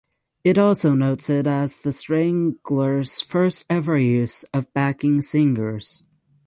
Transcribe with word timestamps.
It 0.43 0.57
also 0.57 0.95
notes 0.95 1.29
it 1.29 1.45
as 1.45 1.77
The 1.81 1.91
Stranglers 1.91 3.21
first 3.21 3.65
ever 3.69 3.99
use 3.99 4.43
of 4.51 4.73
backing 4.73 5.21
singers. 5.21 6.01